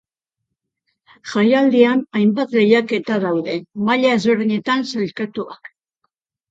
Jaialdian 1.33 2.01
hainbat 2.21 2.57
lehiaketa 2.57 3.21
daude, 3.27 3.61
maila 3.91 4.19
ezberdinetan 4.19 4.85
sailkatuak. 4.95 5.77